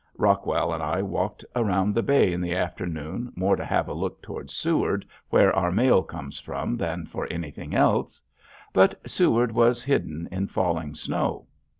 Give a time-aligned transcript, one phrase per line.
[0.17, 4.19] Rockwell and I walked around the bay in the afternoon more to have a look
[4.23, 8.19] toward Seward where our mail comes from than for anything else.
[8.73, 11.45] But Seward was hidden in falling snow.